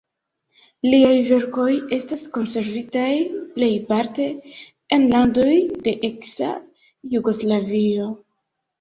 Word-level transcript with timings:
Liaj 0.85 1.11
verkoj 1.31 1.67
estas 1.97 2.23
konservitaj 2.39 3.11
plejparte 3.59 4.27
en 4.99 5.09
landoj 5.15 5.55
de 5.89 5.97
eksa 6.13 6.53
Jugoslavio. 7.17 8.15